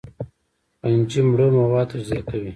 [0.79, 2.49] فنجي مړه مواد تجزیه کوي